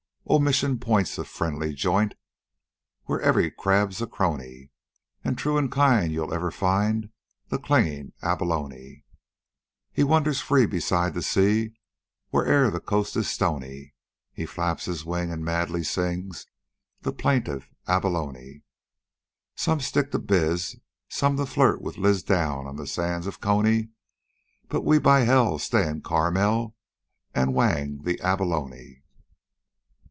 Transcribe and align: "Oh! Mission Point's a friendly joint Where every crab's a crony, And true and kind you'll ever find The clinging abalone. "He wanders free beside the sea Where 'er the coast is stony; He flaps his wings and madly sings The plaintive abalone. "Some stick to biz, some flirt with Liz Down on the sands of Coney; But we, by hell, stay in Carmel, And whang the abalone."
"Oh! 0.27 0.39
Mission 0.39 0.77
Point's 0.79 1.17
a 1.17 1.25
friendly 1.25 1.73
joint 1.73 2.13
Where 3.03 3.19
every 3.19 3.51
crab's 3.51 4.01
a 4.01 4.07
crony, 4.07 4.69
And 5.25 5.37
true 5.37 5.57
and 5.57 5.69
kind 5.69 6.13
you'll 6.13 6.33
ever 6.33 6.51
find 6.51 7.09
The 7.49 7.59
clinging 7.59 8.13
abalone. 8.21 9.03
"He 9.91 10.05
wanders 10.05 10.39
free 10.39 10.65
beside 10.65 11.15
the 11.15 11.21
sea 11.21 11.73
Where 12.29 12.45
'er 12.67 12.71
the 12.71 12.79
coast 12.79 13.17
is 13.17 13.27
stony; 13.29 13.93
He 14.31 14.45
flaps 14.45 14.85
his 14.85 15.03
wings 15.03 15.33
and 15.33 15.43
madly 15.43 15.83
sings 15.83 16.45
The 17.01 17.11
plaintive 17.11 17.67
abalone. 17.85 18.63
"Some 19.57 19.81
stick 19.81 20.11
to 20.11 20.19
biz, 20.19 20.77
some 21.09 21.45
flirt 21.45 21.81
with 21.81 21.97
Liz 21.97 22.23
Down 22.23 22.67
on 22.67 22.77
the 22.77 22.87
sands 22.87 23.27
of 23.27 23.41
Coney; 23.41 23.89
But 24.69 24.85
we, 24.85 24.97
by 24.97 25.21
hell, 25.21 25.59
stay 25.59 25.89
in 25.89 25.99
Carmel, 26.01 26.73
And 27.35 27.53
whang 27.53 28.03
the 28.03 28.17
abalone." 28.21 28.99